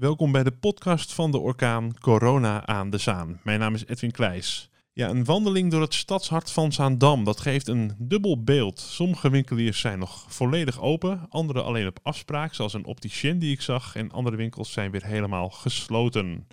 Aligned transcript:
Welkom 0.00 0.32
bij 0.32 0.42
de 0.42 0.52
podcast 0.52 1.12
van 1.12 1.30
de 1.30 1.38
orkaan 1.38 1.98
Corona 1.98 2.66
aan 2.66 2.90
de 2.90 2.98
Zaan. 2.98 3.40
Mijn 3.42 3.58
naam 3.58 3.74
is 3.74 3.86
Edwin 3.86 4.10
Kleijs. 4.10 4.70
Ja, 4.92 5.08
een 5.08 5.24
wandeling 5.24 5.70
door 5.70 5.80
het 5.80 5.94
stadshart 5.94 6.50
van 6.50 6.72
Zaandam, 6.72 7.24
dat 7.24 7.40
geeft 7.40 7.68
een 7.68 7.92
dubbel 7.98 8.42
beeld. 8.42 8.78
Sommige 8.78 9.30
winkeliers 9.30 9.80
zijn 9.80 9.98
nog 9.98 10.24
volledig 10.28 10.80
open, 10.80 11.26
andere 11.28 11.62
alleen 11.62 11.86
op 11.86 11.98
afspraak, 12.02 12.54
zoals 12.54 12.74
een 12.74 12.84
opticien 12.84 13.38
die 13.38 13.52
ik 13.52 13.60
zag, 13.60 13.96
en 13.96 14.10
andere 14.10 14.36
winkels 14.36 14.72
zijn 14.72 14.90
weer 14.90 15.04
helemaal 15.04 15.50
gesloten. 15.50 16.46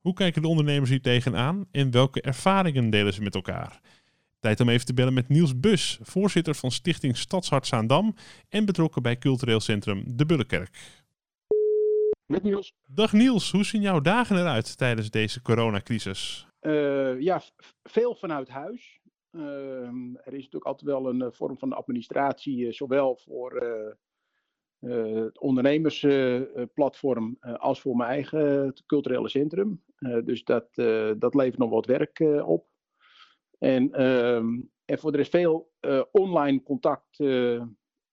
Hoe 0.00 0.14
kijken 0.14 0.42
de 0.42 0.48
ondernemers 0.48 0.90
hier 0.90 1.02
tegenaan 1.02 1.64
en 1.70 1.90
welke 1.90 2.20
ervaringen 2.20 2.90
delen 2.90 3.14
ze 3.14 3.22
met 3.22 3.34
elkaar? 3.34 3.80
Tijd 4.40 4.60
om 4.60 4.68
even 4.68 4.86
te 4.86 4.94
bellen 4.94 5.14
met 5.14 5.28
Niels 5.28 5.60
Bus, 5.60 5.98
voorzitter 6.02 6.54
van 6.54 6.70
Stichting 6.70 7.16
Stadshart 7.16 7.66
Zaandam 7.66 8.14
en 8.48 8.64
betrokken 8.64 9.02
bij 9.02 9.18
cultureel 9.18 9.60
centrum 9.60 10.02
De 10.06 10.26
Bullenkerk. 10.26 11.03
Met 12.26 12.42
Niels. 12.42 12.74
Dag 12.86 13.12
Niels, 13.12 13.50
hoe 13.50 13.64
zien 13.64 13.80
jouw 13.80 14.00
dagen 14.00 14.36
eruit 14.36 14.76
tijdens 14.76 15.10
deze 15.10 15.42
coronacrisis? 15.42 16.48
Uh, 16.60 17.20
ja, 17.20 17.42
veel 17.82 18.14
vanuit 18.14 18.48
huis. 18.48 19.00
Uh, 19.30 19.42
er 20.24 20.32
is 20.32 20.42
natuurlijk 20.42 20.64
altijd 20.64 20.90
wel 20.90 21.08
een 21.08 21.20
uh, 21.20 21.26
vorm 21.30 21.58
van 21.58 21.72
administratie, 21.72 22.72
zowel 22.72 23.16
voor 23.16 23.82
het 24.78 25.38
ondernemersplatform 25.38 27.36
als 27.40 27.80
voor 27.80 27.96
mijn 27.96 28.10
eigen 28.10 28.74
culturele 28.86 29.28
centrum. 29.28 29.84
dus 30.24 30.44
dat, 30.44 30.74
dat 31.18 31.34
levert 31.34 31.58
nog 31.58 31.70
wat 31.70 31.86
werk 31.86 32.18
op. 32.44 32.66
En, 33.58 33.92
ehm, 33.92 34.60
en 34.84 34.98
voor 34.98 35.10
de 35.10 35.16
rest 35.16 35.30
veel 35.30 35.72
online 36.10 36.62
contact 36.62 37.18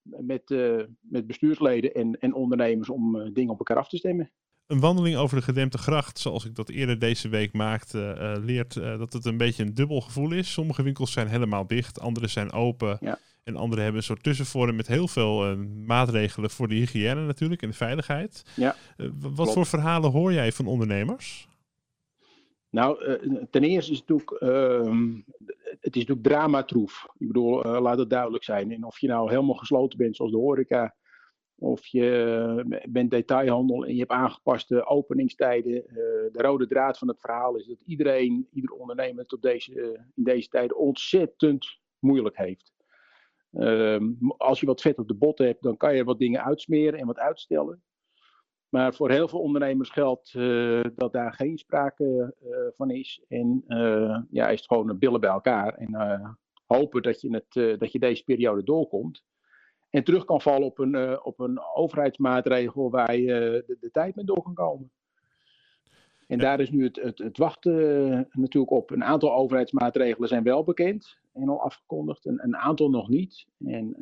met, 0.03 0.49
uh, 0.49 0.83
met 0.99 1.27
bestuursleden 1.27 1.93
en, 1.93 2.19
en 2.19 2.33
ondernemers 2.33 2.89
om 2.89 3.15
uh, 3.15 3.29
dingen 3.33 3.51
op 3.51 3.57
elkaar 3.57 3.77
af 3.77 3.89
te 3.89 3.97
stemmen. 3.97 4.31
Een 4.67 4.79
wandeling 4.79 5.15
over 5.15 5.37
de 5.37 5.43
gedempte 5.43 5.77
gracht, 5.77 6.19
zoals 6.19 6.45
ik 6.45 6.55
dat 6.55 6.69
eerder 6.69 6.99
deze 6.99 7.29
week 7.29 7.53
maakte, 7.53 8.15
uh, 8.19 8.43
leert 8.45 8.73
dat 8.73 9.13
het 9.13 9.25
een 9.25 9.37
beetje 9.37 9.63
een 9.63 9.73
dubbel 9.73 10.01
gevoel 10.01 10.31
is. 10.31 10.51
Sommige 10.51 10.83
winkels 10.83 11.11
zijn 11.11 11.27
helemaal 11.27 11.67
dicht, 11.67 11.99
andere 11.99 12.27
zijn 12.27 12.51
open. 12.51 12.97
Ja. 12.99 13.19
En 13.43 13.55
andere 13.55 13.81
hebben 13.81 13.99
een 13.99 14.05
soort 14.05 14.23
tussenvorm 14.23 14.75
met 14.75 14.87
heel 14.87 15.07
veel 15.07 15.57
maatregelen 15.85 16.49
voor 16.49 16.67
de 16.67 16.75
hygiëne 16.75 17.25
natuurlijk 17.25 17.61
en 17.61 17.69
de 17.69 17.75
veiligheid. 17.75 18.43
Ja, 18.55 18.75
wat 19.19 19.33
klopt. 19.35 19.53
voor 19.53 19.65
verhalen 19.65 20.11
hoor 20.11 20.33
jij 20.33 20.51
van 20.51 20.67
ondernemers? 20.67 21.47
Nou, 22.69 23.17
ten 23.49 23.63
eerste 23.63 23.91
is 23.91 23.97
het 23.97 24.09
natuurlijk 24.09 24.41
het 25.81 25.95
is 25.95 26.05
natuurlijk 26.05 26.27
dramatroef. 26.27 27.07
Ik 27.17 27.27
bedoel, 27.27 27.65
uh, 27.65 27.81
laat 27.81 27.97
het 27.97 28.09
duidelijk 28.09 28.43
zijn. 28.43 28.71
En 28.71 28.85
of 28.85 28.99
je 28.99 29.07
nou 29.07 29.29
helemaal 29.29 29.55
gesloten 29.55 29.97
bent, 29.97 30.15
zoals 30.15 30.31
de 30.31 30.37
horeca, 30.37 30.95
of 31.55 31.87
je 31.87 32.63
eh, 32.69 32.79
bent 32.89 33.11
detailhandel 33.11 33.85
en 33.85 33.93
je 33.93 33.99
hebt 33.99 34.11
aangepaste 34.11 34.85
openingstijden. 34.85 35.73
Uh, 35.73 35.93
de 36.31 36.41
rode 36.41 36.67
draad 36.67 36.97
van 36.97 37.07
het 37.07 37.19
verhaal 37.19 37.55
is 37.55 37.65
dat 37.65 37.81
iedereen, 37.85 38.47
ieder 38.51 38.71
ondernemer 38.71 39.25
het 39.27 39.41
deze, 39.41 39.99
in 40.15 40.23
deze 40.23 40.47
tijden 40.47 40.77
ontzettend 40.77 41.79
moeilijk 41.99 42.37
heeft. 42.37 42.73
Ehm, 43.51 44.11
als 44.37 44.59
je 44.59 44.65
wat 44.65 44.81
vet 44.81 44.99
op 44.99 45.07
de 45.07 45.13
bot 45.13 45.37
hebt, 45.37 45.63
dan 45.63 45.77
kan 45.77 45.95
je 45.95 46.03
wat 46.03 46.19
dingen 46.19 46.43
uitsmeren 46.43 46.99
en 46.99 47.05
wat 47.05 47.19
uitstellen. 47.19 47.83
Maar 48.71 48.93
voor 48.93 49.11
heel 49.11 49.27
veel 49.27 49.39
ondernemers 49.39 49.89
geldt 49.89 50.33
uh, 50.33 50.81
dat 50.95 51.13
daar 51.13 51.33
geen 51.33 51.57
sprake 51.57 52.35
uh, 52.43 52.57
van 52.75 52.89
is. 52.89 53.23
En 53.27 53.63
uh, 53.67 54.19
ja, 54.29 54.47
is 54.49 54.59
het 54.59 54.67
gewoon 54.67 54.97
billen 54.99 55.19
bij 55.19 55.29
elkaar. 55.29 55.73
En 55.73 56.37
hopen 56.65 57.01
dat 57.01 57.21
je, 57.21 57.29
het, 57.29 57.79
dat 57.79 57.91
je 57.91 57.99
deze 57.99 58.23
periode 58.23 58.63
doorkomt. 58.63 59.23
En 59.89 60.03
terug 60.03 60.25
kan 60.25 60.41
vallen 60.41 60.65
op 60.67 60.79
een, 60.79 61.23
op 61.23 61.39
een 61.39 61.59
overheidsmaatregel 61.73 62.89
waar 62.89 63.15
je 63.15 63.63
de, 63.67 63.77
de 63.79 63.91
tijd 63.91 64.15
mee 64.15 64.25
door 64.25 64.41
kan 64.41 64.53
komen. 64.53 64.91
En 66.27 66.39
daar 66.39 66.59
is 66.59 66.69
nu 66.69 66.83
het, 66.83 67.01
het, 67.01 67.17
het 67.17 67.37
wachten 67.37 68.27
natuurlijk 68.31 68.71
op. 68.71 68.91
Een 68.91 69.03
aantal 69.03 69.33
overheidsmaatregelen 69.33 70.27
zijn 70.27 70.43
wel 70.43 70.63
bekend 70.63 71.17
en 71.33 71.49
al 71.49 71.61
afgekondigd. 71.61 72.25
Een, 72.25 72.43
een 72.43 72.57
aantal 72.57 72.89
nog 72.89 73.09
niet. 73.09 73.45
En 73.65 73.95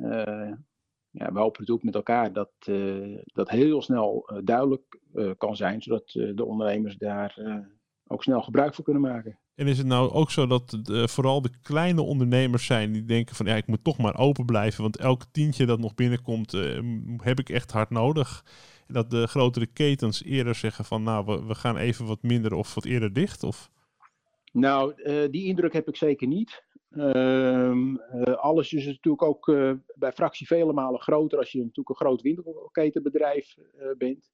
ja, 1.12 1.32
we 1.32 1.40
hopen 1.40 1.60
natuurlijk 1.60 1.86
met 1.86 1.96
elkaar 1.96 2.34
dat 2.34 2.52
uh, 2.70 3.18
dat 3.26 3.50
heel 3.50 3.82
snel 3.82 4.32
uh, 4.34 4.40
duidelijk 4.44 5.00
uh, 5.14 5.32
kan 5.38 5.56
zijn, 5.56 5.82
zodat 5.82 6.10
de 6.12 6.46
ondernemers 6.46 6.98
daar 6.98 7.38
ook 8.08 8.24
snel 8.24 8.42
gebruik 8.42 8.74
van 8.74 8.84
kunnen 8.84 9.02
maken. 9.02 9.40
En 9.56 9.68
is 9.68 9.78
het 9.78 9.88
nou 9.88 10.12
ook 10.12 10.32
zo 10.32 10.48
dat 10.48 10.80
vooral 10.86 11.42
de 11.42 11.52
kleine 11.62 12.02
ondernemers 12.02 12.66
zijn 12.66 12.92
die 12.92 13.06
denken 13.06 13.36
van 13.36 13.46
ja, 13.46 13.56
ik 13.56 13.68
moet 13.68 13.84
toch 13.84 13.98
maar 13.98 14.18
open 14.18 14.46
blijven, 14.46 14.82
want 14.82 14.98
elk 14.98 15.24
tientje 15.32 15.66
dat 15.66 15.80
nog 15.80 15.96
binnenkomt 15.96 16.52
heb 17.18 17.40
ik 17.40 17.50
echt 17.50 17.72
hard 17.72 17.90
nodig. 17.90 18.46
En 18.88 18.94
dat 18.94 19.10
de 19.10 19.28
grotere 19.28 19.66
ketens 19.66 20.24
eerder 20.24 20.56
zeggen 20.56 20.86
van 20.86 21.04
nou, 21.04 21.26
we, 21.26 21.46
we 21.46 21.56
gaan 21.56 21.78
even 21.78 22.06
wat 22.06 22.24
minder 22.24 22.54
of 22.54 22.76
wat 22.76 22.86
eerder 22.86 23.14
dicht? 23.14 23.44
Of? 23.44 23.70
Nou, 24.52 24.94
die 25.32 25.46
indruk 25.46 25.74
heb 25.74 25.88
ik 25.88 25.96
zeker 25.96 26.28
niet. 26.28 26.64
Uh, 26.90 27.86
alles 28.36 28.74
is 28.74 28.86
natuurlijk 28.86 29.24
ook 29.24 29.48
uh, 29.48 29.74
bij 29.96 30.12
fractie 30.12 30.48
vele 30.48 30.74
malen 30.74 31.02
groter 31.02 31.38
als 31.38 31.52
je 31.52 31.58
natuurlijk 31.58 31.90
een 31.90 31.96
groot 31.96 32.22
winkelketenbedrijf 32.22 33.58
uh, 33.58 33.88
bent. 33.98 34.32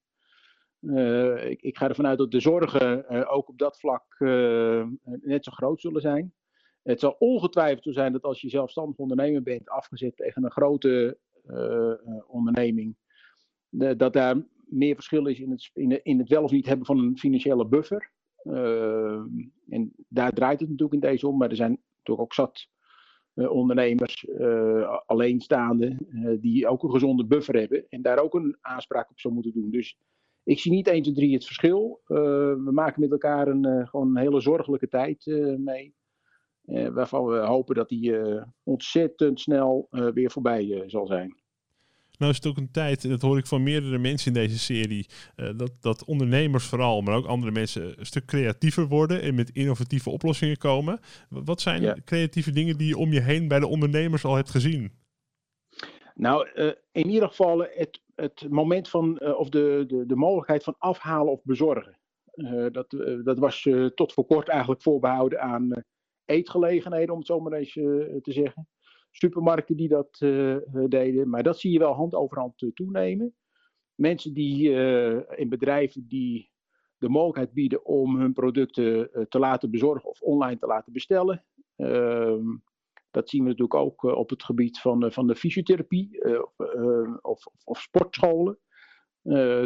Ik, 1.50 1.62
ik, 1.62 1.78
ga 1.78 1.88
ervan 1.88 2.08
uit 2.08 2.18
dat 2.18 2.32
de 2.32 2.40
zorgen 2.40 3.28
ook 3.28 3.50
op 3.50 3.58
dat 3.58 3.80
vlak 3.80 4.20
net 5.22 5.44
zo 5.44 5.52
groot 5.52 5.82
zullen 5.82 6.02
zijn. 6.02 6.34
Het 6.84 7.00
zal 7.00 7.16
ongetwijfeld 7.20 7.84
zo 7.84 7.92
zijn 7.92 8.12
dat 8.12 8.24
als 8.24 8.42
je 8.42 8.50
zelfstandig 8.50 8.98
ondernemer 8.98 9.44
bent, 9.44 9.70
afgezet 9.70 10.18
tegen 10.18 10.44
een 10.44 10.52
grote 10.52 11.18
onderneming, 12.28 12.96
de, 13.70 13.96
dat 13.96 14.14
daar 14.14 14.46
meer 14.66 14.96
verschil 14.96 15.26
is 15.26 15.40
in 15.40 15.52
het, 15.52 15.70
in 16.04 16.20
het 16.20 16.30
wel 16.30 16.44
of 16.44 16.52
niet 16.52 16.66
hebben 16.66 16.86
van 16.86 16.98
een 16.98 17.18
financiële 17.18 17.68
buffer. 17.68 18.12
Ehm, 18.36 19.28
en 19.70 19.94
daar 20.08 20.34
draait 20.34 20.60
het 20.60 20.70
natuurlijk 20.70 21.04
in 21.04 21.10
deze 21.10 21.28
om, 21.28 21.38
maar 21.38 21.50
er 21.50 21.56
zijn 21.56 21.82
toch 22.06 22.20
ook 22.20 22.34
zat 22.34 22.68
uh, 23.36 23.52
ondernemers, 23.52 24.24
uh, 24.24 24.98
alleenstaande, 25.06 25.98
uh, 26.10 26.42
die 26.42 26.68
ook 26.68 26.84
een 26.84 26.92
gezonde 26.92 27.26
buffer 27.26 27.56
hebben 27.60 27.86
en 27.90 28.02
daar 28.02 28.20
ook 28.20 28.34
een 28.34 28.58
aanspraak 28.62 29.10
op 29.10 29.20
zou 29.20 29.34
moeten 29.34 29.54
doen. 29.54 29.72
Dus 29.72 29.98
ik 30.44 30.60
zie 30.60 30.72
niet 30.72 30.88
1, 30.88 31.02
2, 31.02 31.14
3 31.14 31.34
het 31.34 31.46
verschil. 31.46 32.02
we 32.06 32.70
maken 32.72 33.02
met 33.02 33.12
elkaar 33.12 33.48
een, 33.48 33.88
gewoon 33.88 34.08
een 34.08 34.22
hele 34.22 34.42
zorgelijke 34.42 34.88
tijd 34.88 35.26
mee. 35.58 35.96
waarvan 36.92 37.26
we 37.26 37.38
hopen 37.38 37.76
dat 37.76 37.90
die 37.90 38.16
ontzettend 38.64 39.40
snel 39.40 39.88
weer 39.90 40.32
voorbij 40.32 40.84
zal 40.86 41.08
zijn. 41.08 41.45
Nou 42.18 42.32
is 42.32 42.38
het 42.38 42.48
ook 42.48 42.58
een 42.58 42.72
tijd, 42.72 43.04
en 43.04 43.10
dat 43.10 43.22
hoor 43.22 43.38
ik 43.38 43.48
van 43.48 43.64
meerdere 43.64 43.98
mensen 43.98 44.28
in 44.28 44.42
deze 44.42 44.60
serie, 44.60 45.08
uh, 45.36 45.50
dat, 45.58 45.72
dat 45.82 46.06
ondernemers 46.06 46.66
vooral, 46.66 47.02
maar 47.02 47.16
ook 47.16 47.26
andere 47.26 47.52
mensen 47.52 48.00
een 48.00 48.06
stuk 48.06 48.26
creatiever 48.26 48.88
worden 48.88 49.22
en 49.22 49.36
met 49.36 49.50
innovatieve 49.50 50.10
oplossingen 50.10 50.58
komen. 50.58 51.00
Wat 51.30 51.62
zijn 51.62 51.82
ja. 51.82 51.98
creatieve 52.06 52.52
dingen 52.52 52.78
die 52.78 52.88
je 52.88 52.98
om 52.98 53.14
je 53.14 53.22
heen 53.22 53.48
bij 53.48 53.60
de 53.60 53.68
ondernemers 53.68 54.26
al 54.26 54.36
hebt 54.36 54.50
gezien? 54.50 54.92
Nou, 56.16 56.50
uh, 56.56 56.72
in 56.92 57.10
ieder 57.10 57.28
geval 57.28 57.60
het, 57.60 58.02
het 58.16 58.50
moment 58.50 58.90
van, 58.90 59.20
uh, 59.24 59.40
of 59.40 59.50
de, 59.50 59.84
de, 59.88 60.06
de 60.06 60.16
mogelijkheid 60.16 60.64
van 60.64 60.76
afhalen 60.78 61.32
of 61.32 61.44
bezorgen. 61.44 61.98
dat, 62.72 62.90
dat 63.24 63.40
was 63.40 63.68
tot 63.96 64.14
voor 64.14 64.26
kort 64.26 64.48
eigenlijk 64.48 64.82
voorbehouden 64.82 65.42
aan 65.42 65.84
eetgelegenheden, 66.26 67.12
om 67.12 67.18
het 67.18 67.28
zo 67.28 67.40
maar 67.40 67.54
eens 67.54 67.74
te 67.74 68.22
zeggen 68.32 68.68
supermarkten 69.16 69.76
die 69.76 69.88
dat 69.88 70.20
uh, 70.20 70.58
deden. 70.88 71.30
Maar 71.30 71.44
dat 71.44 71.60
zie 71.60 71.72
je 71.72 71.80
wel 71.80 71.94
hand 71.94 72.14
over 72.14 72.40
hand 72.40 72.62
uh, 72.62 72.72
toenemen. 72.74 73.36
Mensen 73.96 74.34
die 74.34 74.70
in 75.36 75.50
bedrijven 75.50 76.08
die 76.08 76.52
de 76.98 77.10
mogelijkheid 77.10 77.54
bieden 77.54 77.86
om 77.86 78.20
hun 78.20 78.34
producten 78.34 79.10
te 79.30 79.40
laten 79.40 79.72
bezorgen 79.72 80.10
of 80.10 80.22
online 80.22 80.60
te 80.60 80.66
laten 80.66 80.94
bestellen. 80.94 81.46
Ehm, 81.76 82.46
dat 83.12 83.30
zien 83.30 83.42
we 83.42 83.48
natuurlijk 83.48 83.80
ook 83.80 84.04
op 84.04 84.30
het 84.30 84.44
gebied 84.44 84.80
van, 84.80 85.12
van 85.12 85.28
de 85.28 85.36
fysiotherapie 85.36 86.24
of, 86.42 86.56
of, 87.22 87.46
of, 87.64 87.82
sportscholen. 87.82 88.60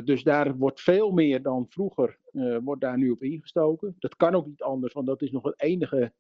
dus 0.04 0.24
daar 0.24 0.58
wordt 0.58 0.82
veel 0.82 1.12
meer 1.12 1.42
dan 1.42 1.66
vroeger 1.70 2.20
wordt 2.64 2.82
daar 2.82 2.98
nu 2.98 3.10
op 3.10 3.24
ingestoken. 3.24 3.96
Dat 4.00 4.16
kan 4.16 4.36
ook 4.36 4.48
niet 4.48 4.62
anders, 4.62 4.94
want 4.94 5.08
dat 5.08 5.22
is 5.22 5.32
nog 5.32 5.44
het 5.44 5.62
enige 5.62 6.14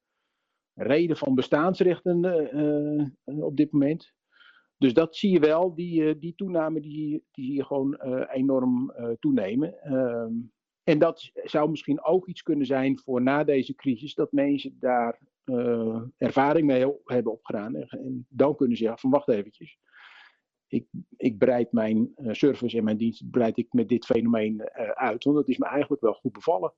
reden 0.74 1.18
van 1.18 1.36
bestaansrechten 1.36 2.24
uh, 3.26 3.44
op 3.44 3.58
dit 3.58 3.72
moment. 3.72 4.14
Dus 4.78 4.94
dat 4.94 5.16
zie 5.16 5.32
je 5.32 5.40
wel, 5.40 5.76
die, 5.76 6.20
die 6.20 6.36
toename 6.36 6.82
die, 6.82 7.24
die 7.32 7.46
zie 7.46 7.56
je 7.56 7.66
gewoon 7.66 7.96
enorm 8.32 8.94
toenemen. 9.20 9.82
Ehm, 9.82 10.34
en 10.84 11.00
dat 11.00 11.32
zou 11.34 11.70
misschien 11.70 12.04
ook 12.04 12.28
iets 12.28 12.44
kunnen 12.44 12.66
zijn 12.66 13.00
voor 13.00 13.22
na 13.22 13.44
deze 13.44 13.76
crisis, 13.76 14.14
dat 14.14 14.32
mensen 14.32 14.76
daar 14.80 15.20
ervaring 16.18 16.68
mee 16.68 16.94
hebben 17.04 17.32
opgedaan. 17.32 17.76
En 17.76 18.26
dan 18.30 18.56
kunnen 18.56 18.78
ze 18.78 18.84
zeggen 18.84 19.02
van 19.02 19.10
wacht 19.10 19.30
eventjes. 19.30 19.78
Ik, 20.68 20.88
ik 21.18 21.38
breid 21.38 21.72
mijn 21.72 22.12
service 22.16 22.78
en 22.78 22.84
mijn 22.84 22.98
dienst 22.98 23.30
breid 23.30 23.58
ik 23.58 23.74
met 23.74 23.90
dit 23.90 24.06
fenomeen 24.06 24.70
uit, 24.94 25.24
want 25.24 25.38
dat 25.38 25.50
is 25.50 25.58
me 25.58 25.66
eigenlijk 25.66 26.02
wel 26.02 26.14
goed 26.14 26.32
bevallen. 26.32 26.74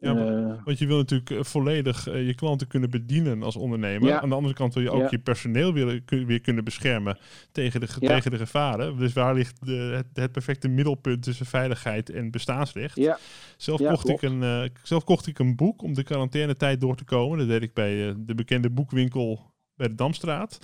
Ja, 0.00 0.16
Eh, 0.16 0.64
want 0.64 0.78
je 0.78 0.86
wil 0.86 0.96
natuurlijk 0.96 1.30
eh, 1.30 1.42
volledig 1.42 2.06
eh, 2.08 2.26
je 2.26 2.34
klanten 2.34 2.66
kunnen 2.66 2.90
bedienen 2.90 3.42
als 3.42 3.56
ondernemer. 3.56 4.08
Ja. 4.08 4.20
Aan 4.20 4.28
de 4.28 4.34
andere 4.34 4.54
kant 4.54 4.74
wil 4.74 4.82
je 4.82 4.90
ook 4.90 5.00
Ja. 5.00 5.06
je 5.10 5.18
personeel 5.18 5.72
weer, 5.72 6.02
weer 6.06 6.40
kunnen 6.40 6.64
beschermen 6.64 7.18
tegen 7.52 7.80
de, 7.80 7.86
Ja. 8.00 8.08
tegen 8.08 8.30
de 8.30 8.36
gevaren. 8.38 8.98
Dus 8.98 9.12
waar 9.12 9.34
ligt 9.34 9.66
de, 9.66 9.72
het, 9.72 10.06
het 10.12 10.32
perfecte 10.32 10.68
middelpunt 10.68 11.22
tussen 11.22 11.46
veiligheid 11.46 12.10
en 12.10 12.30
bestaansrecht? 12.30 12.96
ja, 12.96 13.18
Zelf, 13.56 13.80
kocht 13.82 14.08
ik 14.08 14.22
een, 14.22 14.70
zelf 14.82 15.04
kocht 15.04 15.26
ik 15.26 15.38
een 15.38 15.56
boek 15.56 15.82
om 15.82 15.94
de 15.94 16.02
quarantainetijd 16.02 16.80
door 16.80 16.96
te 16.96 17.04
komen. 17.04 17.38
Dat 17.38 17.48
deed 17.48 17.62
ik 17.62 17.74
bij 17.74 18.14
de 18.18 18.34
bekende 18.34 18.70
boekwinkel 18.70 19.52
bij 19.76 19.88
de 19.88 19.94
Damstraat. 19.94 20.58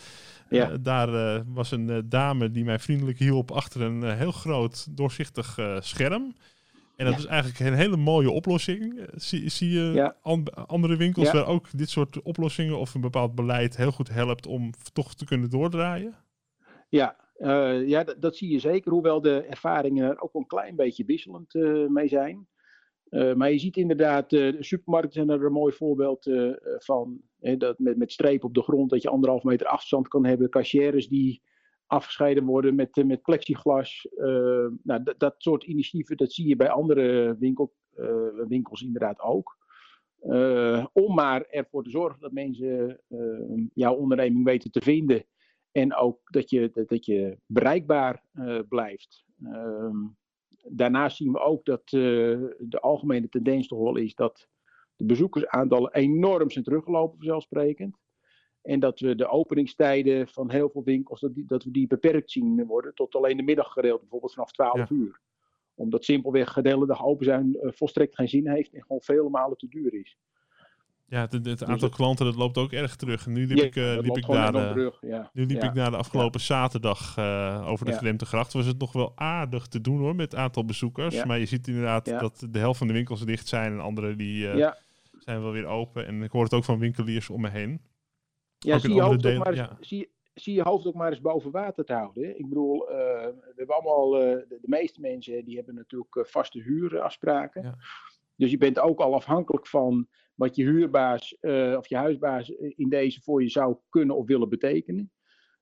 Ja. 0.49 0.77
Daar 0.81 1.43
was 1.47 1.71
een 1.71 2.03
dame 2.09 2.51
die 2.51 2.65
mij 2.65 2.79
vriendelijk 2.79 3.19
hielp 3.19 3.51
achter 3.51 3.81
een 3.81 4.17
heel 4.17 4.33
groot 4.33 4.87
doorzichtig 4.97 5.59
scherm. 5.81 6.35
En 7.01 7.07
dat 7.07 7.15
Ja. 7.15 7.21
is 7.21 7.27
eigenlijk 7.27 7.61
een 7.61 7.75
hele 7.79 7.97
mooie 7.97 8.31
oplossing. 8.31 8.99
Eh, 8.99 9.07
Zie, 9.15 9.49
zie 9.51 9.71
je 9.71 9.93
Ja. 9.93 10.17
an- 10.23 10.67
andere 10.67 10.97
winkels 10.97 11.27
Ja. 11.27 11.33
waar 11.33 11.47
ook 11.47 11.67
dit 11.79 11.89
soort 11.91 12.23
oplossingen 12.23 12.79
of 12.79 12.95
een 12.95 13.01
bepaald 13.01 13.35
beleid 13.35 13.77
heel 13.77 13.93
goed 13.93 14.09
helpt 14.09 14.47
om 14.47 14.71
toch 14.93 15.15
te 15.15 15.25
kunnen 15.25 15.51
doordraaien? 15.51 16.15
Ja, 16.89 17.17
eh, 17.35 17.89
ja 17.89 18.05
dat, 18.05 18.21
dat 18.21 18.37
zie 18.37 18.51
je 18.53 18.59
zeker. 18.59 18.93
Hoewel 18.93 19.21
de 19.21 19.43
ervaringen 19.43 20.05
er 20.11 20.21
ook 20.21 20.33
wel 20.33 20.43
een 20.43 20.49
klein 20.49 20.77
beetje 20.77 21.05
wisselend 21.05 21.55
eh, 21.55 21.87
mee 21.87 22.09
zijn. 22.09 22.47
Eh, 23.09 23.35
maar 23.35 23.53
je 23.53 23.59
ziet 23.59 23.77
inderdaad, 23.77 24.33
eh, 24.33 24.53
de 24.53 24.57
supermarkten 24.65 25.13
zijn 25.13 25.29
er 25.31 25.45
een 25.47 25.53
mooi 25.53 25.73
voorbeeld 25.73 26.31
van. 26.79 27.21
Hè, 27.41 27.57
dat 27.57 27.79
met, 27.79 27.97
met 27.97 28.13
streep 28.13 28.45
op 28.45 28.55
de 28.55 28.63
grond, 28.63 28.91
dat 28.91 29.03
je 29.03 29.09
anderhalf 29.09 29.43
meter 29.43 29.67
afstand 29.67 30.09
kan 30.09 30.25
hebben. 30.25 30.51
Cashiers 30.51 31.09
die 31.09 31.43
afgescheiden 31.91 32.45
worden 32.45 32.75
met, 32.75 32.97
eh, 32.97 33.05
met 33.05 33.23
plexiglas. 33.23 34.09
Eh, 34.17 34.67
nou, 34.83 35.15
dat, 35.19 35.35
soort 35.39 35.65
initiatieven, 35.65 36.17
dat 36.17 36.33
zie 36.33 36.49
je 36.49 36.57
bij 36.57 36.71
andere 36.71 37.37
winkel, 37.39 37.73
eh, 37.95 38.47
winkels 38.49 38.83
inderdaad 38.83 39.21
ook. 39.21 39.59
Om 40.93 41.15
maar 41.15 41.43
ervoor 41.43 41.83
te 41.83 41.91
zorgen 41.91 42.21
dat 42.21 42.33
mensen 42.33 43.01
jouw 43.75 43.95
onderneming 43.95 44.45
weten 44.45 44.71
te 44.71 44.81
vinden. 44.81 45.25
En 45.73 45.95
ook 45.95 46.19
dat 46.25 46.51
je, 46.51 46.71
dat, 46.73 46.89
dat 46.89 47.05
je 47.05 47.39
bereikbaar 47.47 48.25
blijft. 48.69 49.25
Ehm, 49.43 49.97
daarnaast 50.69 51.17
zien 51.17 51.33
we 51.33 51.39
ook 51.41 51.65
dat 51.65 51.89
de 51.89 52.79
algemene 52.81 53.29
tendens 53.29 53.67
toch 53.67 53.79
wel 53.79 53.97
is 53.97 54.15
dat 54.15 54.49
de 54.97 55.05
bezoekersaantallen 55.05 55.95
enorm 55.95 56.51
zijn 56.51 56.65
teruggelopen, 56.65 57.17
vanzelfsprekend. 57.17 57.97
En 58.63 58.81
dat 58.81 59.01
we 59.01 59.15
de 59.15 59.29
openingstijden 59.29 60.29
van 60.29 60.51
heel 60.51 60.69
veel 60.71 60.85
winkels, 60.85 61.21
dat, 61.21 61.35
die, 61.35 61.45
dat 61.47 61.65
we 61.65 61.71
die 61.71 61.87
beperkt 61.87 62.31
zien 62.31 62.65
worden 62.67 62.95
tot 62.95 63.15
alleen 63.15 63.37
de 63.37 63.43
middaggedeelte, 63.43 64.01
bijvoorbeeld 64.01 64.33
vanaf 64.33 64.53
12 64.53 64.77
Ja. 64.77 64.87
uur. 64.91 65.21
Omdat 65.75 66.05
simpelweg 66.05 66.53
de 66.53 66.69
hele 66.69 66.87
dag 66.87 67.05
open 67.05 67.25
zijn 67.25 67.57
eh, 67.57 67.71
volstrekt 67.73 68.15
geen 68.15 68.29
zin 68.29 68.49
heeft 68.49 68.73
en 68.75 68.83
gewoon 68.83 69.01
vele 69.01 69.29
malen 69.29 69.57
te 69.57 69.69
duur 69.69 69.95
is. 69.95 70.17
Ja, 71.07 71.21
het, 71.21 71.33
het 71.33 71.47
aantal 71.47 71.67
Dus 71.75 71.83
het- 71.83 71.95
klanten 71.95 72.25
dat 72.25 72.35
loopt 72.37 72.59
ook 72.59 72.73
erg 72.73 72.97
terug. 72.97 73.27
Nu 73.27 73.47
liep 73.47 73.57
Ja, 73.59 73.65
ik, 73.65 73.75
dat 73.75 74.05
liep 74.05 74.17
ik 74.17 74.27
daar... 74.27 74.49
enorm 74.49 74.65
eh, 74.65 74.71
terug. 74.73 74.99
Ja. 75.01 75.31
Nu 75.33 75.47
liep 75.47 75.63
ik 75.63 75.75
na 75.75 75.91
de 75.91 75.97
afgelopen 75.97 76.41
zaterdag 76.41 77.19
over 77.69 77.87
de 77.87 77.93
Ja. 77.93 77.99
Glemtegracht. 77.99 78.53
Was 78.53 78.67
het 78.67 78.79
nog 78.79 78.93
wel 78.93 79.13
aardig 79.15 79.67
te 79.67 79.81
doen 79.81 79.99
hoor, 79.99 80.15
met 80.15 80.31
het 80.33 80.41
aantal 80.41 80.65
bezoekers. 80.65 81.25
Maar 81.25 81.39
je 81.39 81.47
ziet 81.47 81.69
inderdaad 81.69 82.05
dat 82.05 82.47
de 82.51 82.59
helft 82.59 82.79
van 82.79 82.87
de 82.87 82.93
winkels 82.93 83.25
dicht 83.25 83.49
zijn. 83.49 83.73
En 83.73 83.81
andere 83.81 84.17
die 84.17 84.47
zijn 85.19 85.43
wel 85.43 85.53
weer 85.53 85.67
open. 85.67 86.07
En 86.07 86.23
ik 86.23 86.31
hoor 86.31 86.45
het 86.45 86.55
ook 86.55 86.65
van 86.65 86.79
winkeliers 86.79 87.31
om 87.31 87.41
me 87.41 87.49
heen. 87.51 87.81
Ja, 88.65 88.79
zie 88.79 88.95
je, 88.95 89.03
hoofd 89.03 89.23
delen, 89.23 89.39
maar 89.39 89.49
eens, 89.49 89.59
ja. 89.59 89.77
zie, 89.81 90.11
zie 90.35 90.55
je 90.55 90.63
hoofd 90.63 90.87
ook 90.87 90.95
maar 90.95 91.11
eens 91.11 91.21
boven 91.21 91.51
water 91.51 91.85
te 91.85 91.93
houden. 91.93 92.25
Hè? 92.25 92.31
Ik 92.31 92.49
bedoel, 92.49 92.91
eh, 92.91 93.27
we 93.27 93.53
hebben 93.57 93.75
allemaal, 93.77 94.21
eh, 94.21 94.49
de, 94.49 94.59
de 94.61 94.69
meeste 94.69 95.01
mensen 95.01 95.45
die 95.45 95.57
hebben 95.57 95.75
natuurlijk 95.75 96.17
eh, 96.17 96.25
vaste 96.25 96.63
huurafspraken. 96.63 97.63
Ja. 97.63 97.75
Dus 98.37 98.51
je 98.51 98.59
bent 98.59 98.79
ook 98.79 99.01
al 99.01 99.15
afhankelijk 99.15 99.67
van 99.67 100.09
wat 100.35 100.57
je 100.57 100.65
huurbaas 100.65 101.37
of 101.77 101.89
je 101.89 101.97
huisbaas 101.97 102.49
in 102.51 102.89
deze 102.89 103.21
voor 103.21 103.43
je 103.43 103.49
zou 103.49 103.77
kunnen 103.89 104.17
of 104.17 104.27
willen 104.27 104.49
betekenen. 104.49 105.13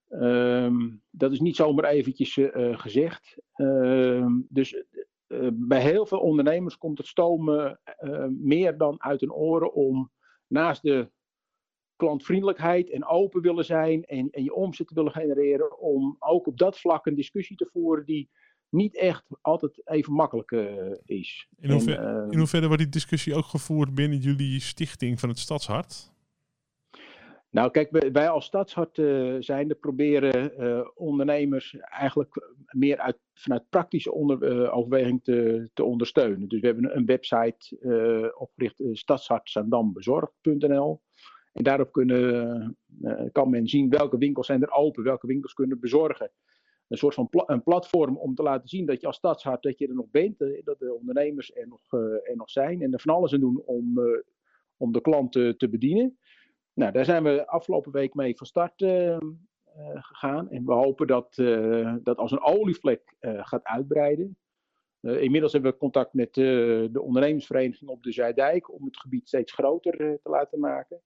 Ehm, 0.08 0.90
dat 1.10 1.32
is 1.32 1.40
niet 1.40 1.56
zomaar 1.56 1.84
eventjes 1.84 2.38
gezegd. 2.72 3.36
Ehm, 3.52 4.40
dus 4.48 4.84
bij 5.52 5.80
heel 5.80 6.06
veel 6.06 6.18
ondernemers 6.18 6.78
komt 6.78 6.98
het 6.98 7.06
stomen 7.06 7.80
meer 8.28 8.76
dan 8.76 9.02
uit 9.02 9.20
hun 9.20 9.32
oren 9.32 9.72
om 9.72 10.10
naast 10.46 10.82
de 10.82 11.10
klantvriendelijkheid 11.98 12.90
en 12.90 13.06
open 13.06 13.42
willen 13.42 13.64
zijn 13.64 14.04
en, 14.04 14.30
en 14.30 14.44
je 14.44 14.54
omzet 14.54 14.86
te 14.86 14.94
willen 14.94 15.12
genereren, 15.12 15.78
om 15.78 16.16
ook 16.18 16.46
op 16.46 16.58
dat 16.58 16.78
vlak 16.78 17.06
een 17.06 17.14
discussie 17.14 17.56
te 17.56 17.68
voeren 17.72 18.04
die 18.04 18.28
niet 18.68 18.96
echt 18.96 19.24
altijd 19.40 19.80
even 19.84 20.12
makkelijk 20.12 20.52
eh, 20.52 20.92
is. 21.04 21.48
In, 21.60 21.70
hoever- 21.70 21.98
En, 21.98 22.24
eh, 22.24 22.30
in 22.30 22.38
hoeverre 22.38 22.66
wordt 22.66 22.82
die 22.82 22.90
discussie 22.90 23.34
ook 23.34 23.44
gevoerd 23.44 23.94
binnen 23.94 24.18
jullie 24.18 24.60
stichting 24.60 25.20
van 25.20 25.28
het 25.28 25.38
Stadshart? 25.38 26.12
Nou, 27.50 27.70
kijk, 27.70 28.10
wij, 28.12 28.28
als 28.28 28.44
Stadshart 28.44 28.98
eh 28.98 29.36
zijnde 29.38 29.74
proberen 29.74 30.96
ondernemers 30.96 31.76
eigenlijk 31.78 32.52
meer 32.66 32.98
uit, 32.98 33.18
vanuit 33.34 33.68
praktische 33.68 34.12
onder, 34.12 34.70
overweging 34.70 35.24
te, 35.24 35.70
te 35.74 35.84
ondersteunen. 35.84 36.48
Dus 36.48 36.60
we 36.60 36.66
hebben 36.66 36.96
een 36.96 37.06
website 37.06 38.32
opgericht, 38.38 38.80
uh. 38.80 38.94
En 41.58 41.64
daarop 41.64 41.92
kunnen, 41.92 42.76
eh, 43.02 43.24
kan 43.32 43.50
men 43.50 43.68
zien 43.68 43.88
welke 43.88 44.18
winkels 44.18 44.46
zijn 44.46 44.62
er 44.62 44.70
open, 44.70 45.02
welke 45.02 45.26
winkels 45.26 45.52
kunnen 45.52 45.80
bezorgen. 45.80 46.30
Een 46.88 46.98
soort 46.98 47.14
van 47.14 47.28
een 47.30 47.62
platform 47.62 48.16
om 48.16 48.34
te 48.34 48.42
laten 48.42 48.68
zien 48.68 48.86
dat 48.86 49.00
je 49.00 49.06
als 49.06 49.16
stadshart 49.16 49.62
dat 49.62 49.78
je 49.78 49.86
er 49.86 49.94
nog 49.94 50.10
bent, 50.10 50.40
eh, 50.40 50.64
dat 50.64 50.78
de 50.78 50.94
ondernemers 50.94 51.54
er 51.54 51.68
nog, 51.68 51.80
eh, 51.88 52.30
er 52.30 52.36
nog 52.36 52.50
zijn 52.50 52.82
en 52.82 52.92
er 52.92 53.00
van 53.00 53.14
alles 53.14 53.32
aan 53.32 53.40
doen 53.40 53.62
om, 53.64 53.98
eh, 53.98 54.20
om 54.76 54.92
de 54.92 55.00
klant 55.00 55.32
te, 55.32 55.68
bedienen. 55.70 56.18
Nou, 56.72 56.92
daar 56.92 57.04
zijn 57.04 57.22
we 57.22 57.46
afgelopen 57.46 57.92
week 57.92 58.14
mee 58.14 58.36
van 58.36 58.46
start 58.46 58.82
eh, 58.82 59.14
eh, 59.14 59.20
gegaan. 59.92 60.50
En 60.50 60.64
we 60.64 60.72
hopen 60.72 61.06
dat 61.06 61.34
dat 62.02 62.16
als 62.16 62.30
een 62.30 62.42
olievlek 62.42 63.14
gaat 63.20 63.64
uitbreiden. 63.64 64.36
Inmiddels 65.00 65.52
hebben 65.52 65.70
we 65.70 65.78
contact 65.78 66.12
met 66.12 66.34
de 66.34 67.00
ondernemersvereniging 67.00 67.90
op 67.90 68.02
de 68.02 68.12
Zuidijk 68.12 68.72
om 68.72 68.84
het 68.84 68.96
gebied 68.96 69.28
steeds 69.28 69.52
groter 69.52 69.96
te 69.96 70.28
laten 70.30 70.60
maken. 70.60 71.00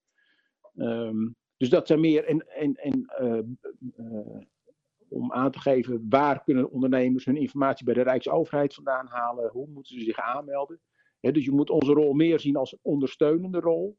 Um, 0.75 1.37
dus 1.57 1.71
dat 1.71 1.87
zijn 1.87 2.01
meer. 2.01 2.25
En 2.25 3.09
uh, 3.21 4.29
om 5.09 5.33
aan 5.33 5.51
te 5.51 5.61
geven 5.61 6.07
waar 6.09 6.43
kunnen 6.43 6.71
ondernemers 6.71 7.25
hun 7.25 7.37
informatie 7.37 7.85
bij 7.85 7.95
de 7.95 8.03
Rijksoverheid 8.03 8.75
vandaan 8.75 9.07
halen, 9.07 9.51
hoe 9.51 9.69
moeten 9.69 9.95
ze 9.95 10.05
zich 10.05 10.19
aanmelden. 10.19 10.81
Dus 11.21 11.45
je 11.45 11.53
moet 11.53 11.71
onze 11.71 11.93
rol 11.93 12.13
meer 12.13 12.41
zien 12.41 12.57
als 12.57 12.79
ondersteunende 12.83 13.61
rol. 13.61 13.99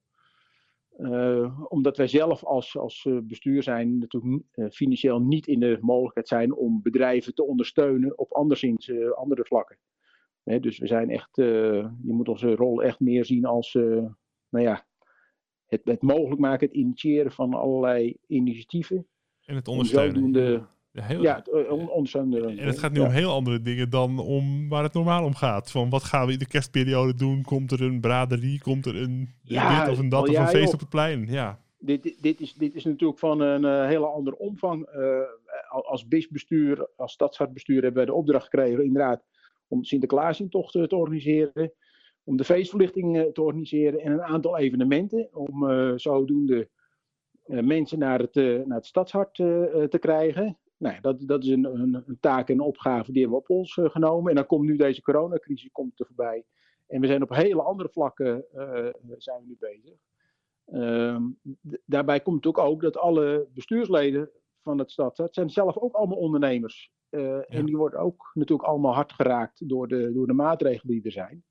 Uh, 0.98 1.62
omdat 1.72 1.98
wij 1.98 2.08
zelf 2.08 2.44
als, 2.44 2.78
als 2.78 3.10
bestuur 3.24 3.64
zijn 3.64 3.98
natuurlijk 3.98 4.44
financieel 4.74 5.22
niet 5.22 5.48
in 5.48 5.60
de 5.60 5.78
mogelijkheid 5.82 6.28
zijn 6.28 6.56
om 6.56 6.82
bedrijven 6.82 7.34
te 7.34 7.46
ondersteunen 7.46 8.18
op 8.18 8.34
anderszins 8.34 8.92
andere 9.14 9.46
vlakken. 9.46 9.78
Dus 10.44 10.80
we 10.80 10.88
zijn 10.88 11.10
echt, 11.10 11.36
je 11.36 11.92
moet 12.02 12.30
onze 12.30 12.56
rol 12.56 12.84
echt 12.84 13.00
meer 13.00 13.26
zien 13.26 13.46
als, 13.46 13.74
nou 13.74 14.64
ja, 14.66 14.86
het, 15.74 15.82
het, 15.84 16.02
mogelijk 16.02 16.42
maken, 16.42 16.68
het 16.68 16.76
initiëren 16.76 17.32
van 17.32 17.54
allerlei 17.54 18.18
initiatieven. 18.28 19.08
En 19.46 19.56
het 19.56 19.68
ondersteunen. 19.68 20.68
Ja, 20.92 21.04
heel, 21.04 21.22
ja, 21.22 21.44
ondersteunen. 21.70 22.58
En 22.58 22.68
het 22.68 22.80
gaat 22.80 22.92
nu 22.92 23.00
ja. 23.00 23.06
om 23.06 23.12
heel 23.12 23.32
andere 23.32 23.62
dingen 23.62 23.90
dan 23.90 24.20
om 24.20 24.70
waar 24.70 24.84
het 24.84 24.94
normaal 24.94 25.26
om 25.26 25.36
gaat. 25.36 25.72
Van 25.72 25.90
wat 25.90 26.04
gaan 26.04 26.26
we 26.26 26.34
in 26.34 26.40
de 26.40 26.48
kerstperiode 26.48 27.16
doen? 27.16 27.42
Komt 27.42 27.72
er 27.72 27.82
een 27.82 28.00
braderie? 28.00 28.62
Komt 28.62 28.86
er 28.86 28.96
een 28.96 29.30
Ja, 29.42 29.84
dit 29.84 29.94
of 29.94 30.00
een 30.00 30.10
dat 30.10 30.30
of 30.30 30.38
een 30.38 30.48
feest 30.48 30.64
joh. 30.64 30.74
op 30.74 30.80
het 30.80 30.90
plein? 30.90 31.26
Ja. 31.28 31.60
Dit, 31.78 32.18
dit, 32.22 32.42
is, 32.42 32.54
dit 32.54 32.76
is 32.76 32.84
natuurlijk 32.84 33.20
van 33.20 33.40
een 33.40 33.64
uh, 33.64 33.86
hele 33.86 34.06
andere 34.06 34.38
omvang. 34.38 34.88
Uh, 34.96 35.20
als 35.70 36.08
BIS-bestuur, 36.08 36.88
als 36.96 37.14
stadshartbestuur 37.14 37.82
hebben 37.82 37.94
wij 37.94 38.06
de 38.06 38.14
opdracht 38.14 38.44
gekregen 38.44 38.84
inderdaad 38.84 39.24
om 39.68 39.84
Sinterklaasintochten 39.84 40.90
te 40.90 40.96
organiseren. 40.96 41.74
Om 42.24 42.38
de 42.38 42.44
feestverlichting 42.44 43.18
uh, 43.18 43.24
te 43.24 43.42
organiseren 43.42 44.00
en 44.00 44.12
een 44.12 44.22
aantal 44.22 44.58
evenementen. 44.58 45.30
Om 45.34 45.68
zodoende 46.00 46.70
mensen 47.46 48.00
naar 48.00 48.20
het, 48.20 48.36
naar 48.36 48.78
het 48.78 48.86
stadshart 48.86 49.34
te 49.36 49.98
krijgen. 50.00 50.58
Nou, 50.78 51.02
dat, 51.02 51.28
dat 51.28 51.44
is 51.44 51.50
een, 51.50 51.64
een, 51.64 52.04
een, 52.06 52.18
taak 52.20 52.50
en 52.50 52.54
een 52.54 52.60
opgave 52.60 53.12
die 53.12 53.22
hebben 53.22 53.40
we 53.40 53.46
op 53.46 53.58
ons 53.58 53.80
genomen. 53.82 54.30
En 54.30 54.36
dan 54.36 54.46
komt 54.46 54.66
nu 54.66 54.76
deze 54.76 55.02
coronacrisis 55.02 55.72
komt 55.72 56.00
er 56.00 56.06
voorbij. 56.06 56.46
En 56.88 57.02
we 57.02 57.08
zijn 57.08 57.22
op 57.22 57.30
hele 57.30 57.62
andere 57.62 57.90
vlakken 57.90 58.46
zijn 59.18 59.40
we 59.40 59.46
nu 59.48 59.56
bezig. 59.60 60.00
Uh, 60.72 61.18
daarbij 61.86 62.20
komt 62.20 62.36
natuurlijk 62.36 62.64
ook 62.64 62.82
dat 62.82 62.98
alle 62.98 63.48
bestuursleden 63.54 64.30
van 64.62 64.78
het 64.78 64.92
stadshart 64.92 65.34
zijn 65.34 65.50
zelf 65.50 65.78
ook 65.78 65.94
allemaal 65.94 66.18
ondernemers. 66.18 66.92
Uh, 67.10 67.22
ja. 67.22 67.42
En 67.42 67.66
die 67.66 67.78
worden 67.78 68.00
ook 68.00 68.32
natuurlijk 68.34 68.68
allemaal 68.68 68.94
hard 68.94 69.14
geraakt 69.14 69.70
door 69.70 69.88
de, 69.88 70.14
door 70.14 70.28
de 70.28 70.34
maatregelen 70.34 70.94
die 70.94 71.04
er 71.04 71.12
zijn. 71.12 71.44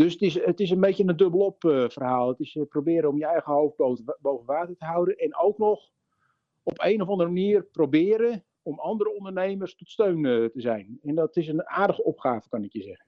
Dus 0.00 0.12
het 0.12 0.22
is, 0.22 0.34
het 0.44 0.60
is 0.60 0.70
een 0.70 0.80
beetje 0.80 1.04
een 1.06 1.16
dubbelop 1.16 1.64
uh, 1.64 1.88
verhaal. 1.88 2.28
Het 2.28 2.40
is 2.40 2.58
proberen 2.68 3.08
om 3.08 3.18
je 3.18 3.26
eigen 3.26 3.52
hoofd 3.52 3.76
boven, 3.76 4.16
boven 4.20 4.46
water 4.46 4.76
te 4.76 4.84
houden. 4.84 5.16
En 5.16 5.36
ook 5.36 5.58
nog 5.58 5.90
op 6.62 6.74
een 6.82 7.02
of 7.02 7.08
andere 7.08 7.28
manier 7.28 7.64
proberen 7.64 8.44
om 8.62 8.78
andere 8.78 9.14
ondernemers 9.14 9.74
tot 9.74 9.88
steun 9.88 10.24
uh, 10.24 10.44
te 10.44 10.60
zijn. 10.60 10.98
En 11.02 11.14
dat 11.14 11.36
is 11.36 11.48
een 11.48 11.66
aardige 11.66 12.04
opgave, 12.04 12.48
kan 12.48 12.64
ik 12.64 12.72
je 12.72 12.82
zeggen. 12.82 13.06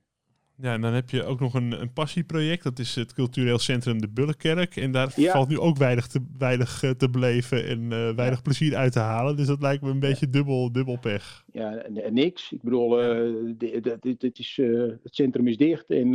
Ja, 0.56 0.72
en 0.72 0.80
dan 0.80 0.92
heb 0.92 1.10
je 1.10 1.24
ook 1.24 1.40
nog 1.40 1.54
een, 1.54 1.80
een 1.80 1.92
passieproject. 1.92 2.62
Dat 2.62 2.78
is 2.78 2.94
het 2.94 3.14
cultureel 3.14 3.58
centrum 3.58 4.00
De 4.00 4.08
Bullenkerk. 4.08 4.76
En 4.76 4.92
daar 4.92 5.10
valt 5.10 5.48
nu 5.48 5.58
ook 5.58 5.76
weinig 5.76 6.06
te, 6.06 6.20
weinig, 6.38 6.78
te 6.96 7.10
beleven 7.10 7.66
en 7.66 7.80
uh, 7.80 7.90
weinig 7.90 8.36
ja. 8.36 8.42
plezier 8.42 8.76
uit 8.76 8.92
te 8.92 8.98
halen. 8.98 9.36
Dus 9.36 9.46
dat 9.46 9.62
lijkt 9.62 9.82
me 9.82 9.90
een 9.90 10.00
beetje 10.00 10.30
dubbel, 10.30 10.72
dubbel 10.72 10.98
pech. 10.98 11.44
Ja, 11.52 11.84
niks. 12.10 12.52
Ik 12.52 12.62
bedoel, 12.62 13.02
uh, 13.02 13.54
dit, 13.56 13.96
dit 14.20 14.38
is, 14.38 14.56
het 15.02 15.14
centrum 15.14 15.48
is 15.48 15.56
dicht. 15.56 15.90
En 15.90 16.14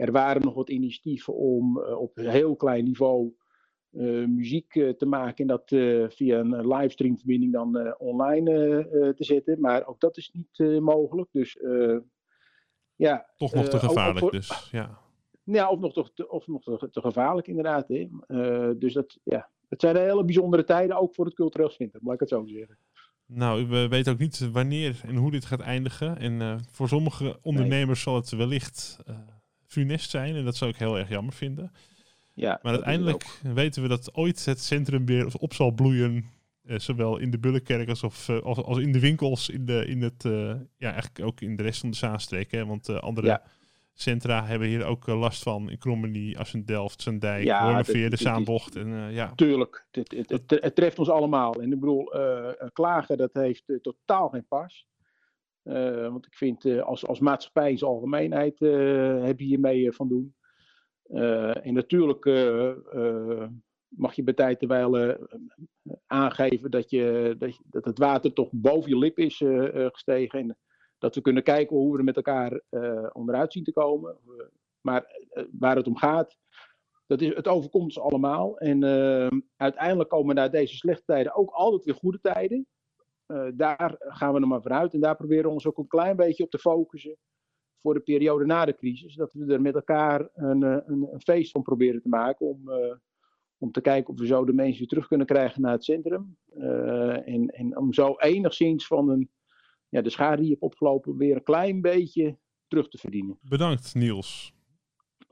er 0.00 0.12
waren 0.12 0.42
nog 0.42 0.54
wat 0.54 0.70
initiatieven 0.70 1.34
om 1.34 1.78
op 1.78 2.16
heel 2.16 2.56
klein 2.56 2.84
niveau 2.84 3.34
muziek 4.26 4.72
te 4.72 5.06
maken. 5.06 5.36
En 5.36 5.46
dat 5.46 5.68
via 6.14 6.38
een 6.38 6.66
livestreamverbinding 6.68 7.52
dan 7.52 7.98
online 7.98 9.14
te 9.16 9.24
zetten. 9.24 9.60
Maar 9.60 9.86
ook 9.86 10.00
dat 10.00 10.16
is 10.16 10.30
niet 10.32 10.80
mogelijk. 10.80 11.28
Dus 11.32 11.58
ja, 12.94 13.30
Toch 13.36 13.54
nog 13.54 13.68
te 13.68 13.78
gevaarlijk 13.78 14.32
dus, 14.32 14.68
ja. 14.70 14.98
Ja, 15.42 15.68
of 15.68 15.80
nog, 15.80 16.12
te, 16.12 16.28
of 16.28 16.46
nog 16.46 16.62
te, 16.62 16.88
te 16.90 17.00
gevaarlijk 17.00 17.46
inderdaad. 17.46 17.88
Hè. 17.88 18.08
Dus 18.78 18.92
dat, 18.92 19.18
ja, 19.24 19.50
het 19.68 19.80
zijn 19.80 19.96
hele 19.96 20.24
bijzondere 20.24 20.64
tijden, 20.64 20.96
ook 20.96 21.14
voor 21.14 21.24
het 21.24 21.34
cultureel 21.34 21.70
centrum, 21.70 22.00
laat 22.04 22.14
ik 22.14 22.20
het 22.20 22.28
zo 22.28 22.46
zeggen. 22.46 22.78
Nou, 23.26 23.66
we 23.66 23.88
weten 23.88 24.12
ook 24.12 24.18
niet 24.18 24.50
wanneer 24.52 25.00
en 25.04 25.16
hoe 25.16 25.30
dit 25.30 25.44
gaat 25.44 25.60
eindigen. 25.60 26.18
En 26.18 26.60
voor 26.70 26.88
sommige 26.88 27.38
ondernemers 27.42 28.04
nee. 28.04 28.14
zal 28.14 28.14
het 28.14 28.30
wellicht 28.30 28.98
funest 29.70 30.10
zijn. 30.10 30.36
En 30.36 30.44
dat 30.44 30.56
zou 30.56 30.70
ik 30.70 30.76
heel 30.76 30.98
erg 30.98 31.08
jammer 31.08 31.32
vinden. 31.32 31.72
Ja, 32.34 32.58
maar 32.62 32.72
uiteindelijk 32.72 33.40
weten 33.54 33.82
we 33.82 33.88
dat 33.88 34.14
ooit 34.14 34.44
het 34.44 34.60
centrum 34.60 35.06
weer 35.06 35.36
op 35.38 35.54
zal 35.54 35.70
bloeien 35.70 36.24
uh, 36.64 36.78
zowel 36.78 37.18
in 37.18 37.30
de 37.30 37.38
Bullenkerk 37.38 37.88
als, 37.88 38.02
of, 38.02 38.28
uh, 38.28 38.40
als, 38.40 38.58
als, 38.58 38.78
in 38.78 38.92
de 38.92 39.00
winkels, 39.00 39.48
in, 39.48 39.66
de, 39.66 39.86
in 39.86 40.02
het, 40.02 40.24
uh, 40.24 40.54
ja, 40.76 40.92
eigenlijk 40.92 41.24
ook 41.24 41.40
in 41.40 41.56
de 41.56 41.62
rest 41.62 41.80
van 41.80 41.90
de 41.90 41.96
Zaanstreek. 41.96 42.50
Hè? 42.50 42.66
Want 42.66 43.00
andere 43.00 43.26
ja. 43.26 43.42
centra 43.94 44.44
hebben 44.44 44.68
hier 44.68 44.84
ook 44.84 45.06
last 45.06 45.42
van. 45.42 45.70
In 45.70 45.78
Krommenie, 45.78 46.38
Assendelft, 46.38 47.02
Zandijk, 47.02 47.44
ja, 47.44 47.64
Wormerveer, 47.64 48.10
de 48.10 48.16
Zaanbocht. 48.16 48.76
En, 48.76 49.12
ja. 49.12 49.32
Tuurlijk, 49.34 49.86
het, 49.90 50.10
het, 50.16 50.30
het, 50.30 50.60
het, 50.62 50.74
treft 50.74 50.98
ons 50.98 51.08
allemaal. 51.08 51.54
En 51.54 51.72
ik 51.72 51.80
bedoel, 51.80 52.12
klagen 52.72 53.16
dat 53.16 53.32
heeft 53.32 53.64
totaal 53.82 54.28
geen 54.28 54.46
pas. 54.48 54.86
Want 56.10 56.26
ik 56.26 56.34
vind, 56.34 56.80
als, 56.80 57.06
als 57.06 57.20
maatschappij 57.20 57.70
in 57.70 57.78
zijn 57.78 57.90
algemeenheid 57.90 58.58
heb 59.24 59.38
je 59.38 59.44
hiermee 59.44 59.92
van 59.92 60.08
doen. 60.08 60.34
en 61.62 61.74
natuurlijk 61.74 62.24
mag 63.88 64.14
je 64.14 64.22
bij 64.22 64.34
tijd 64.34 64.58
terwijl 64.58 65.16
aangeven 66.06 66.70
dat, 66.70 66.90
je, 66.90 67.34
dat, 67.38 67.60
dat 67.64 67.84
het 67.84 67.98
water 67.98 68.32
toch 68.32 68.48
boven 68.52 68.90
je 68.90 68.98
lip 68.98 69.18
is 69.18 69.42
gestegen. 69.92 70.38
En 70.38 70.56
dat 70.98 71.14
we 71.14 71.20
kunnen 71.20 71.42
kijken 71.42 71.76
hoe 71.76 71.92
we 71.92 71.98
er 71.98 72.04
met 72.04 72.16
elkaar 72.16 72.60
onderuit 73.12 73.52
zien 73.52 73.64
te 73.64 73.72
komen. 73.72 74.16
Maar 74.80 75.26
waar 75.52 75.76
het 75.76 75.86
om 75.86 75.96
gaat, 75.96 76.36
dat 77.06 77.20
is, 77.20 77.34
het 77.34 77.48
overkomt 77.48 77.84
ons 77.84 78.00
allemaal. 78.00 78.58
En 78.58 78.84
uiteindelijk 79.56 80.10
komen 80.10 80.34
na 80.34 80.48
deze 80.48 80.76
slechte 80.76 81.04
tijden 81.04 81.34
ook 81.34 81.50
altijd 81.50 81.84
weer 81.84 81.94
goede 81.94 82.20
tijden. 82.20 82.66
Daar 83.54 83.94
gaan 83.98 84.34
we 84.34 84.40
er 84.40 84.46
maar 84.46 84.62
vanuit. 84.62 84.94
En 84.94 85.00
daar 85.00 85.16
proberen 85.16 85.44
we 85.44 85.50
ons 85.50 85.66
ook 85.66 85.78
een 85.78 85.86
klein 85.86 86.16
beetje 86.16 86.44
op 86.44 86.50
te 86.50 86.58
focussen 86.58 87.16
voor 87.82 87.94
de 87.94 88.00
periode 88.00 88.44
na 88.44 88.64
de 88.64 88.74
crisis. 88.74 89.14
Dat 89.14 89.32
we 89.32 89.52
er 89.52 89.60
met 89.60 89.74
elkaar 89.74 90.28
een, 90.34 90.62
een, 90.62 91.08
een 91.12 91.20
feest 91.20 91.50
van 91.50 91.62
proberen 91.62 92.02
te 92.02 92.08
maken 92.08 92.46
om 92.46 92.70
om 93.60 93.72
te 93.72 93.80
kijken 93.80 94.12
of 94.12 94.20
we 94.20 94.26
zo 94.26 94.44
de 94.44 94.52
mensen 94.52 94.78
weer 94.78 94.88
terug 94.88 95.06
kunnen 95.06 95.26
krijgen 95.26 95.62
naar 95.62 95.72
het 95.72 95.84
centrum. 95.84 96.36
En, 97.24 97.46
en, 97.46 97.76
om 97.76 97.92
zo 97.92 98.14
enigszins 98.18 98.86
van 98.86 99.08
een, 99.08 99.30
ja, 99.88 100.00
de 100.00 100.10
schade 100.10 100.36
die 100.36 100.44
je 100.44 100.50
hebt 100.50 100.62
opgelopen 100.62 101.16
weer 101.16 101.36
een 101.36 101.42
klein 101.42 101.80
beetje 101.80 102.38
terug 102.68 102.88
te 102.88 102.98
verdienen. 102.98 103.38
Bedankt 103.42 103.94
Niels. 103.94 104.52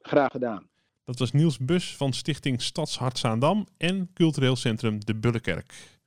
Graag 0.01 0.31
gedaan. 0.31 0.69
Dat 1.05 1.19
was 1.19 1.33
Niels 1.33 1.59
Bus 1.59 1.97
van 1.97 2.13
Stichting 2.13 2.63
Stadshart 2.63 3.19
Zaandam 3.19 3.67
en 3.77 4.11
Cultureel 4.13 4.57
Centrum 4.57 5.05
De 5.05 5.19
Bullenkerk. 5.19 5.98